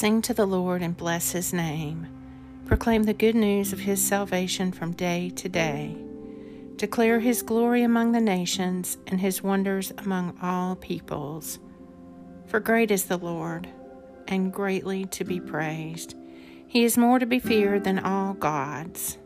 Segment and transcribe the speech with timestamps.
[0.00, 2.06] Sing to the Lord and bless his name.
[2.64, 5.94] Proclaim the good news of his salvation from day to day.
[6.76, 11.58] Declare his glory among the nations and his wonders among all peoples.
[12.46, 13.68] For great is the Lord,
[14.26, 16.14] and greatly to be praised.
[16.66, 19.18] He is more to be feared than all gods.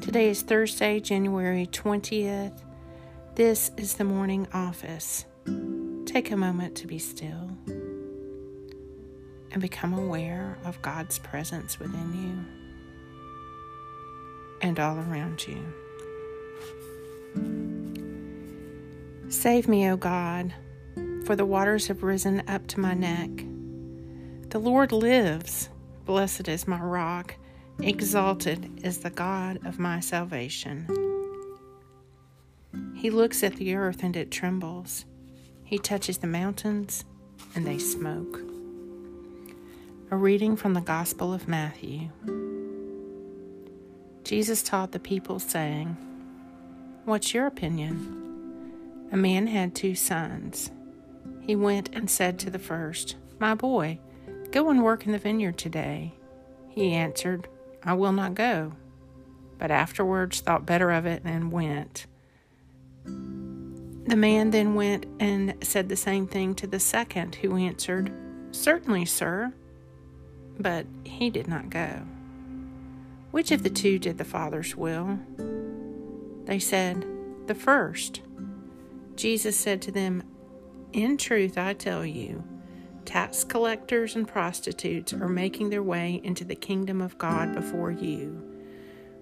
[0.00, 2.62] Today is Thursday, January 20th.
[3.34, 5.24] This is the morning office.
[6.06, 7.50] Take a moment to be still
[9.52, 12.44] and become aware of God's presence within you
[14.62, 15.62] and all around you.
[19.28, 20.54] Save me, O God,
[21.24, 23.30] for the waters have risen up to my neck.
[24.50, 25.68] The Lord lives.
[26.04, 27.36] Blessed is my rock.
[27.80, 30.86] Exalted is the God of my salvation.
[32.94, 35.04] He looks at the earth and it trembles.
[35.64, 37.04] He touches the mountains
[37.54, 38.51] and they smoke.
[40.12, 42.10] A reading from the Gospel of Matthew.
[44.24, 45.96] Jesus taught the people, saying,
[47.06, 49.08] What's your opinion?
[49.10, 50.70] A man had two sons.
[51.40, 54.00] He went and said to the first, My boy,
[54.50, 56.12] go and work in the vineyard today.
[56.68, 57.48] He answered,
[57.82, 58.74] I will not go,
[59.56, 62.04] but afterwards thought better of it and went.
[63.06, 68.12] The man then went and said the same thing to the second, who answered,
[68.50, 69.54] Certainly, sir
[70.58, 72.02] but he did not go.
[73.30, 75.18] Which of the two did the Father's will?
[76.44, 77.06] They said,
[77.46, 78.20] The first.
[79.16, 80.22] Jesus said to them,
[80.92, 82.44] In truth, I tell you,
[83.04, 88.48] tax collectors and prostitutes are making their way into the kingdom of God before you.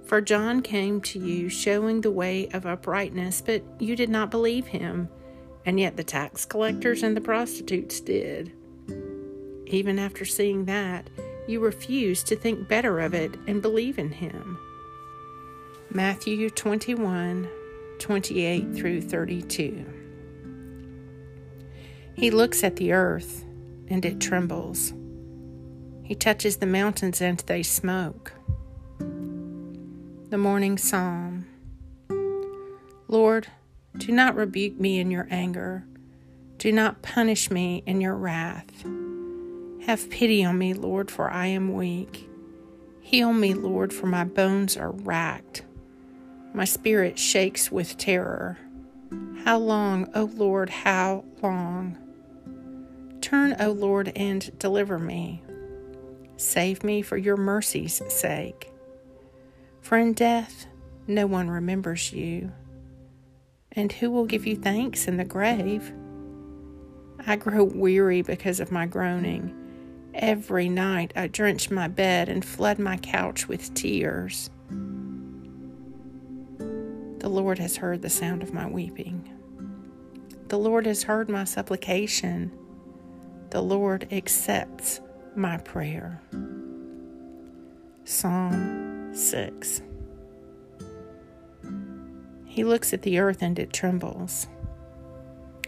[0.05, 4.67] For John came to you showing the way of uprightness, but you did not believe
[4.67, 5.09] him,
[5.65, 8.53] and yet the tax collectors and the prostitutes did.
[9.71, 11.09] Even after seeing that,
[11.47, 14.59] you refuse to think better of it and believe in him.
[15.93, 17.49] Matthew 21
[18.01, 19.85] 28 through 32.
[22.15, 23.45] He looks at the earth
[23.89, 24.93] and it trembles.
[26.03, 28.33] He touches the mountains and they smoke.
[28.99, 31.47] The Morning Psalm
[33.07, 33.49] Lord,
[33.99, 35.85] do not rebuke me in your anger.
[36.59, 38.85] Do not punish me in your wrath.
[39.87, 42.29] Have pity on me, Lord, for I am weak.
[43.01, 45.63] Heal me, Lord, for my bones are racked.
[46.53, 48.59] My spirit shakes with terror.
[49.45, 51.97] How long, O Lord, how long?
[53.21, 55.43] Turn, O Lord, and deliver me.
[56.37, 58.73] Save me for your mercy's sake.
[59.81, 60.67] For in death
[61.07, 62.53] no one remembers you.
[63.73, 65.93] And who will give you thanks in the grave?
[67.27, 69.60] I grow weary because of my groaning.
[70.15, 74.51] Every night I drench my bed and flood my couch with tears.
[77.21, 79.29] The Lord has heard the sound of my weeping.
[80.49, 82.51] The Lord has heard my supplication.
[83.51, 85.01] The Lord accepts
[85.37, 86.21] my prayer.
[88.05, 89.83] Psalm 6
[92.47, 94.49] He looks at the earth and it trembles.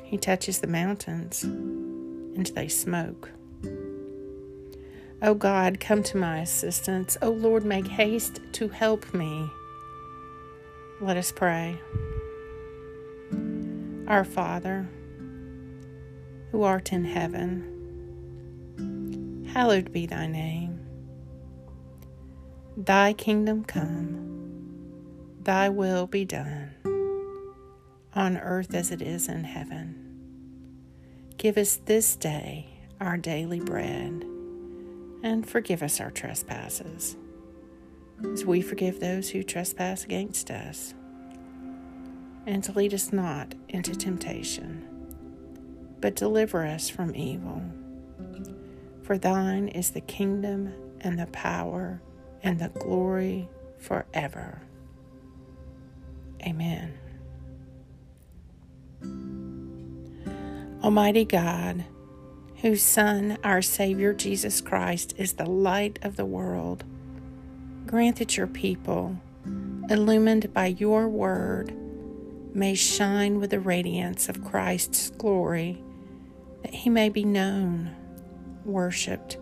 [0.02, 3.30] He touches the mountains and they smoke.
[5.24, 7.16] O God, come to my assistance.
[7.22, 9.48] O Lord, make haste to help me.
[11.00, 11.80] Let us pray.
[14.08, 14.88] Our Father,
[16.50, 17.68] who art in heaven,
[19.54, 20.80] hallowed be thy name.
[22.76, 26.74] Thy kingdom come, thy will be done,
[28.12, 29.94] on earth as it is in heaven.
[31.36, 32.66] Give us this day
[33.00, 34.24] our daily bread
[35.22, 37.16] and forgive us our trespasses,
[38.32, 40.94] as we forgive those who trespass against us.
[42.46, 44.86] And to lead us not into temptation,
[46.00, 47.62] but deliver us from evil.
[49.02, 52.00] For thine is the kingdom and the power
[52.42, 53.48] and the glory
[53.78, 54.62] forever.
[56.44, 56.94] Amen.
[60.82, 61.84] Almighty God,
[62.62, 66.84] whose Son, our Savior Jesus Christ, is the light of the world,
[67.86, 69.16] grant that your people,
[69.90, 71.74] illumined by your word,
[72.54, 75.82] may shine with the radiance of Christ's glory,
[76.62, 77.90] that he may be known,
[78.64, 79.38] worshiped,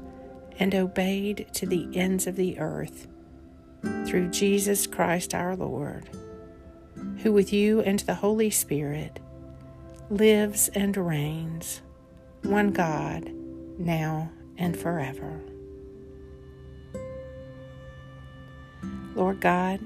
[0.59, 3.07] and obeyed to the ends of the earth,
[4.07, 6.09] through Jesus Christ our Lord,
[7.19, 9.21] who with you and the Holy Spirit
[10.09, 11.83] lives and reigns
[12.43, 13.31] one God,
[13.79, 15.41] now and forever.
[19.15, 19.81] Lord God,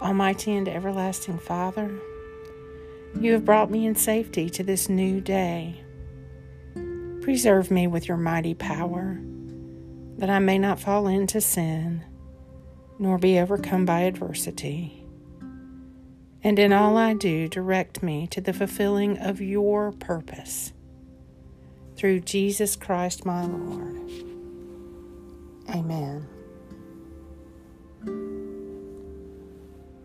[0.00, 1.90] Almighty and everlasting Father,
[3.20, 5.82] you have brought me in safety to this new day.
[7.20, 9.20] Preserve me with your mighty power,
[10.18, 12.04] that I may not fall into sin,
[12.98, 15.04] nor be overcome by adversity.
[16.42, 20.72] And in all I do, direct me to the fulfilling of your purpose.
[22.02, 24.10] Through Jesus Christ my Lord.
[25.70, 26.26] Amen.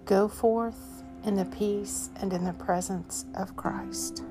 [0.05, 4.21] Go forth in the peace and in the presence of Christ.